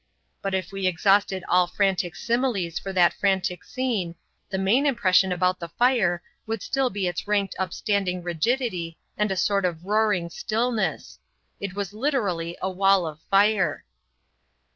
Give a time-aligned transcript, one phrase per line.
[0.41, 4.15] But if we exhausted all frantic similes for that frantic scene,
[4.49, 9.37] the main impression about the fire would still be its ranked upstanding rigidity and a
[9.37, 11.19] sort of roaring stillness.
[11.59, 13.85] It was literally a wall of fire.